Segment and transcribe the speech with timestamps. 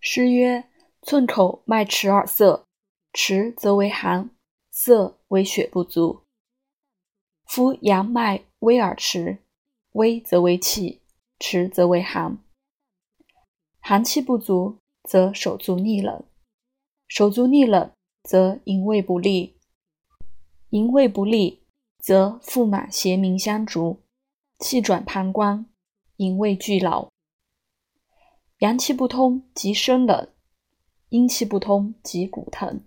[0.00, 0.64] 诗曰
[1.02, 2.64] ：“寸口脉迟而涩，
[3.12, 4.30] 迟则为寒，
[4.70, 6.22] 涩为血不足。
[7.44, 9.38] 夫阳脉微而迟，
[9.92, 11.00] 微则为气，
[11.40, 12.38] 迟则为寒。
[13.80, 16.22] 寒气不足，则手足逆冷；
[17.08, 17.90] 手足逆冷，
[18.22, 19.56] 则营卫不利；
[20.70, 21.64] 营卫不利，
[21.98, 24.02] 则腹满邪明相逐，
[24.60, 25.66] 气转膀胱，
[26.18, 27.08] 营卫俱劳。
[28.58, 30.30] 阳气不通，即生冷；
[31.10, 32.84] 阴气不通，即骨疼。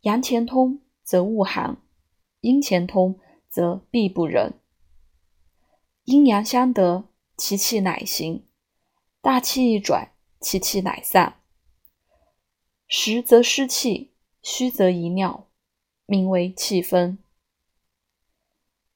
[0.00, 1.76] 阳前通，则恶寒；
[2.40, 4.54] 阴前通，则必不仁。
[6.04, 7.04] 阴阳相得，
[7.36, 8.42] 其气乃行；
[9.20, 11.40] 大气一转，其气乃散。
[12.88, 14.10] 实则失气，
[14.42, 15.48] 虚则遗尿，
[16.04, 17.16] 名为气分。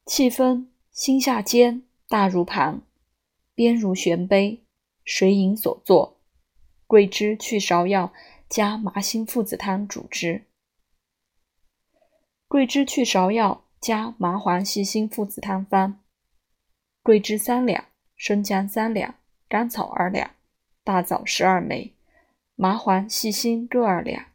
[0.04, 2.82] 气分，心下坚，大如盘，
[3.54, 4.65] 边如悬杯。
[5.06, 6.18] 水饮所作，
[6.88, 8.12] 桂枝去芍药
[8.48, 10.46] 加麻辛附子汤主之。
[12.48, 16.00] 桂枝去芍药加麻黄细辛附子汤方：
[17.04, 17.84] 桂枝三两，
[18.16, 19.14] 生姜三两，
[19.48, 20.32] 甘草二两，
[20.82, 21.94] 大枣十二枚，
[22.56, 24.26] 麻黄细辛各二两，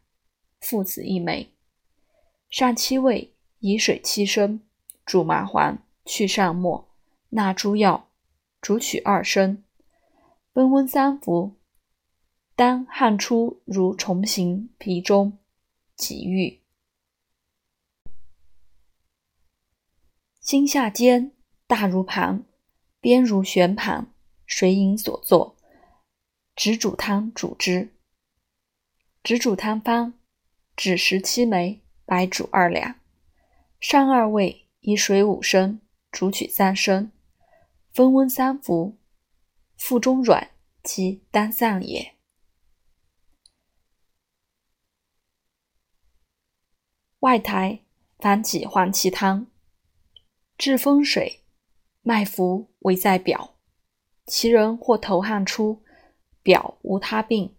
[0.58, 1.52] 附子一枚。
[2.48, 4.62] 上七味，以水七升，
[5.04, 6.88] 煮麻黄，去上末，
[7.28, 8.08] 纳诸药，
[8.62, 9.62] 煮取二升。
[10.52, 11.56] 分温三服，
[12.54, 15.38] 当汗出如虫行皮中，
[15.96, 16.60] 即愈。
[20.40, 21.32] 心下坚，
[21.66, 22.44] 大如盘，
[23.00, 24.12] 边如悬盘，
[24.44, 25.56] 水饮所作。
[26.54, 27.94] 止煮汤主之。
[29.22, 30.12] 止煮汤方：
[30.76, 32.96] 枳实七枚，白术二两，
[33.80, 37.10] 上二味，以水五升，煮取三升，
[37.90, 38.98] 分温三服。
[39.84, 40.52] 腹中软，
[40.84, 42.14] 即当散也。
[47.18, 47.84] 外台
[48.16, 49.48] 反己黄芪汤，
[50.56, 51.42] 治风水，
[52.02, 53.56] 脉浮为在表，
[54.26, 55.82] 其人或头汗出，
[56.44, 57.56] 表无他病。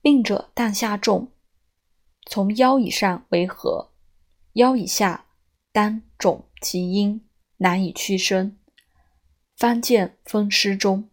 [0.00, 1.32] 病者当下重，
[2.26, 3.92] 从腰以上为和，
[4.52, 5.26] 腰以下
[5.72, 8.56] 当肿及阴，难以屈伸。
[9.58, 11.08] 翻见风湿中。